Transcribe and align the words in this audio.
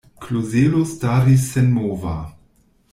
Klozelo 0.23 0.81
staris 0.93 1.43
senmova. 1.51 2.17